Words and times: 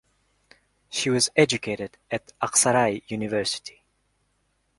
She 0.89 1.11
was 1.11 1.29
educated 1.35 1.95
at 2.09 2.33
Aksaray 2.41 3.03
University. 3.11 3.83